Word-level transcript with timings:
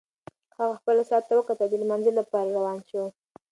هغه 0.57 0.73
خپل 0.79 0.95
ساعت 1.09 1.23
ته 1.27 1.33
وکتل 1.35 1.63
او 1.67 1.71
د 1.71 1.75
لمانځه 1.81 2.11
لپاره 2.19 2.53
روان 2.57 2.77
شو. 2.89 3.03